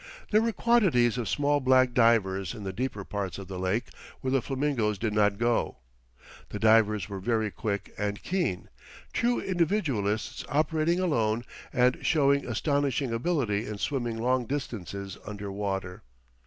[0.31, 3.89] There were quantities of small black divers in the deeper parts of the lake
[4.21, 5.77] where the flamingoes did not go.
[6.49, 8.67] The divers were very quick and keen,
[9.13, 16.01] true individualists operating alone and showing astonishing ability in swimming long distances under water.